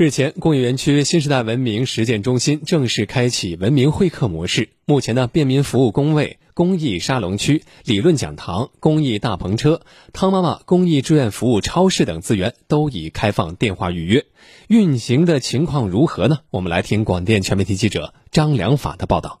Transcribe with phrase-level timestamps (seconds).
[0.00, 4.68] 日前，工业园区新时代文明实践中心正式开启文明会客模式。
[4.84, 9.80] 目前呢，便民服务工位、公益沙龙区、理论讲堂、公益大篷车、
[10.12, 14.24] 汤妈妈公益志愿服务超市等资源都已开放电话预约。
[14.68, 16.38] 运行的情况如何呢？
[16.50, 19.40] 我们来听广电全媒体记者张良法的报道。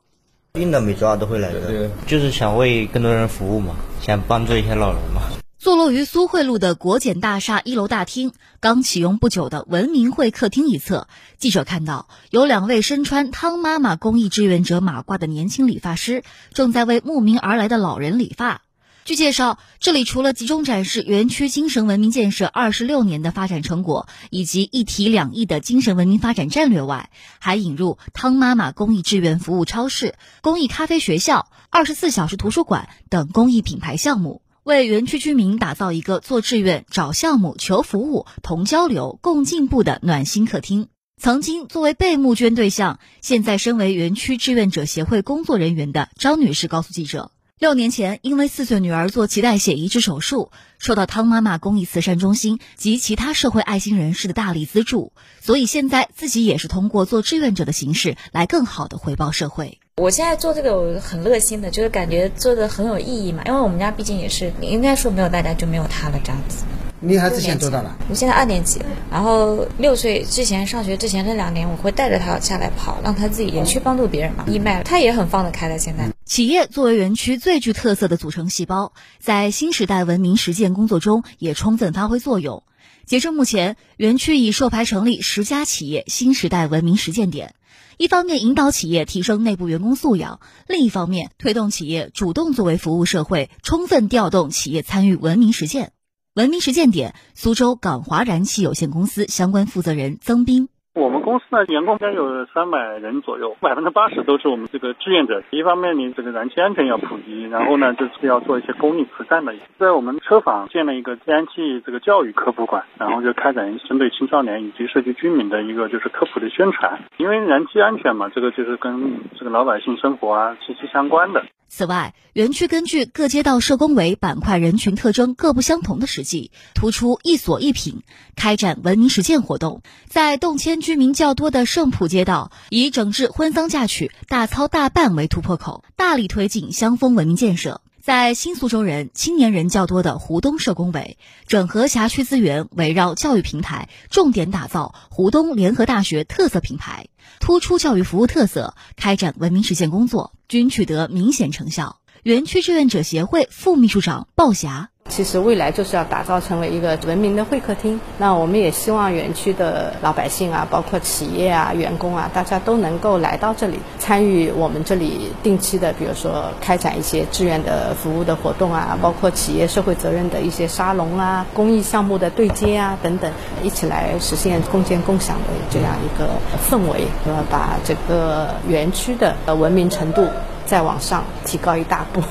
[0.54, 5.22] 病的每周二都会来的，就是想为更多人服务嘛，想帮助一些老人嘛。
[5.58, 16.22] 坐落于苏汇路的国检大厦一楼大厅，刚启用不久的文明会客厅一侧，记者看到有两位身穿汤妈妈公益志愿者马褂的年轻理发师，
[16.54, 18.62] 正在为慕名而来的老人理发。
[19.04, 34.40] 据介绍，这里除了集中展示园区精神文明建设二十六年的发展成果，以及一体两翼的精神文明发展战略外，还引入汤妈妈公益志愿服务超市、公益咖啡学校、二十四小时图书馆等公益品牌项目。
[34.68, 40.88] 为园区居民打造一个做志愿、找项目、求服务、同交流、共进步的暖心客厅。
[41.18, 59.80] 曾经作为被募捐对象，现在身为园区志愿者协会工作人员的张女士告诉记者，六年前因为四岁女儿做脐带血移植手术，受到汤妈妈公益慈善中心及其他社会爱心人士的大力资助，所以现在自己也是通过做志愿者的形式来更好的回报社会。
[59.98, 63.42] 我现在做这个我很热心的，就是感觉做的很有意义嘛。
[63.46, 66.64] 因为我们家毕竟也是，应该说没有大家就没有他了这样子。
[67.00, 67.96] 你孩子现在多大了？
[68.08, 74.44] 我现在二年级，然后六岁之前上学之前那两年，我会带着他下来跑，让他自己也去帮助别人嘛。
[74.46, 75.78] 义卖，他也很放得开的。
[75.78, 82.62] 现在，企业作为园区最具特色的组成细胞，在新时代文明实践工作中也充分发挥作用。
[83.04, 87.54] 截至目前，园区已授牌成立十家企业新时代文明实践点。
[87.96, 95.92] 一方面引导企业提升内部员工素养，另一方面推动企业主动作为服务社会，充分调动企业参与文明实践。
[96.34, 100.68] 文明实践点，苏州港华燃气有限公司相关负责人曾斌。
[100.98, 105.40] 我们公司呢，员工应该有三百人左右，百分之八十都是我们这个志愿者。
[105.50, 109.54] 一方面，你这个燃气安全要普及，然后呢，就是要做一些公益慈善的。
[109.78, 116.98] 在我们车坊建了一个燃气这个教育科普馆，然后就开展针对青少年以及社区居民的一个就是科普的宣传。
[117.16, 121.44] 因为燃气安全嘛，这个就是跟这个老百姓生活啊息息相关的。
[121.68, 128.02] 此外，园区根据各街道社工委板块人群特征各不相同的实际，突出一所一品，
[128.34, 129.82] 开展文明实践活动。
[130.08, 137.82] 在动迁居民较多的盛浦街道，以整治婚丧嫁娶、大操大办为突破口，大力推进乡风文明建设。
[138.08, 147.08] 在新苏州人、青年人较多的湖东社工委，整合辖区资源，围绕教育平台，重点打造湖东联合大学特色品牌，
[147.38, 151.98] 突出教育服务特色，开展文明实践工作，均取得明显成效。
[152.24, 154.90] 园区志愿者协会副秘书长鲍霞。
[155.08, 157.98] 其实未来就是要打造成为一个文明的会客厅。
[158.18, 176.28] 那我们也希望园区的老百姓啊，包括企业啊、员工啊，大家都能够来到这里，参与我们这里定期的，比如说开展一些志愿的服务的活动啊，包括企业社会责任的一些沙龙啊、公益项目的对接啊等等，一起来实现共建共享的这样一个
[176.68, 180.26] 氛围，呃，把这个园区的文明程度
[180.68, 182.22] 再往上提高一大步。